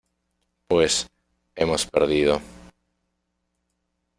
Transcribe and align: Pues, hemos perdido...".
Pues, 0.69 1.11
hemos 1.55 1.85
perdido...". 1.85 2.41